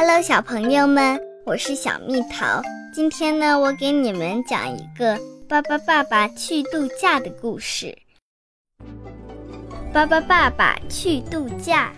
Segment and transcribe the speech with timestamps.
[0.00, 2.62] Hello，小朋友们，我是小蜜桃。
[2.94, 7.98] 今天呢，我给你们讲一个巴巴爸爸去度假的故事。
[9.92, 11.92] 巴巴爸爸去度假。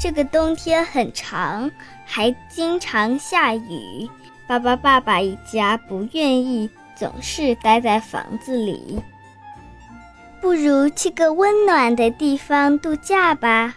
[0.00, 1.68] 这个冬天很长，
[2.06, 4.08] 还经常下雨。
[4.46, 9.02] 巴巴爸爸一家不愿意总是待在房子里，
[10.40, 13.74] 不如去个温暖的地方度假吧。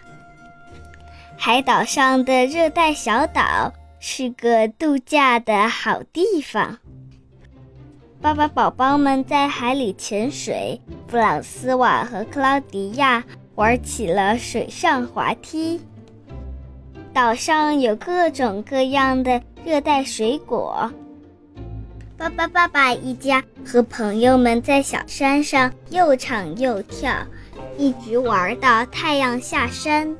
[1.40, 6.76] 海岛上的热带小岛是个度假的好地方。
[8.20, 13.22] 爸爸宝宝们在海里潜水，弗朗斯瓦和克劳迪亚
[13.54, 15.80] 玩起了水上滑梯。
[17.14, 20.92] 岛上有各种各样的热带水果。
[22.16, 27.14] 爸爸爸爸一家和朋友们在小山上又唱又跳，
[27.78, 30.12] 一直玩到太阳下山。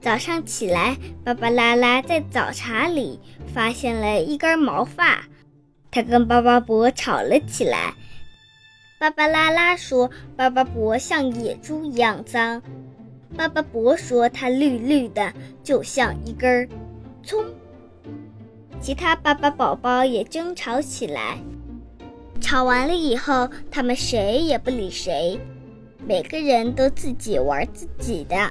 [0.00, 3.18] 早上起来，芭芭拉拉在早茶里
[3.52, 5.24] 发现了一根毛发，
[5.90, 7.92] 他跟巴巴伯吵了起来。
[8.98, 12.62] 芭芭拉拉说：“巴巴伯像野猪一样脏。”
[13.36, 15.32] 巴巴伯说：“它绿绿的，
[15.62, 16.68] 就像一根
[17.22, 17.44] 葱。”
[18.80, 21.38] 其他巴巴宝宝也争吵起来。
[22.40, 25.38] 吵完了以后，他们谁也不理谁，
[26.06, 28.50] 每个人都自己玩自己的。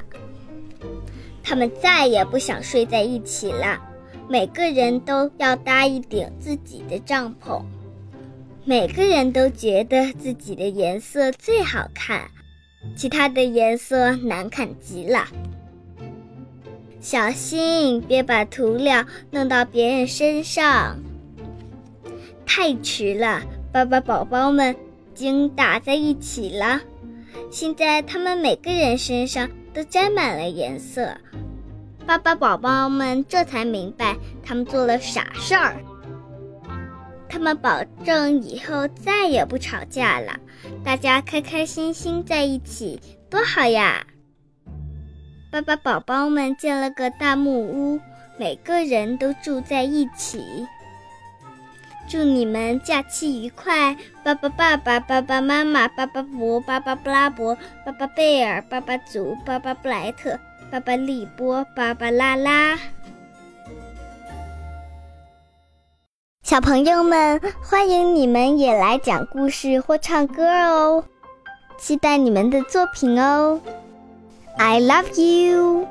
[1.47, 3.81] 他们再也不想睡在一起了，
[4.27, 7.61] 每个人都要搭一顶自己的帐篷。
[8.65, 12.29] 每个人都觉得自己的颜色最好看，
[12.97, 15.25] 其他的颜色难看极了。
[16.99, 20.99] 小心别把涂料弄到别人身上。
[22.45, 24.75] 太迟了，爸爸宝宝们已
[25.15, 26.81] 经打在一起了。
[27.49, 31.15] 现在他们每个人身上都沾满了颜色。
[32.03, 35.75] 巴巴宝宝们这才明白，他们做了傻事儿。
[37.29, 40.35] 他们保证以后再也不吵架了，
[40.83, 44.03] 大家开开心心在一起，多好呀！
[45.51, 47.99] 巴巴宝宝们建了个大木屋，
[48.39, 50.43] 每个人都住在一起。
[52.07, 53.95] 祝你们假期愉快！
[54.23, 60.39] 巴巴爸爸、爸爸妈妈、巴巴伯、巴巴布拉伯、巴巴贝尔、巴巴祖、巴巴布莱特。
[60.69, 62.77] 巴巴利波，巴巴拉拉，
[66.43, 71.05] 小朋友们，欢迎你们也来讲故事或唱歌哦！
[71.77, 73.61] 期待你们的作品哦
[74.57, 75.87] ！I love you。